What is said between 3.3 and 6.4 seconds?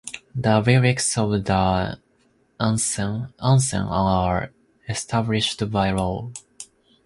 are established by law.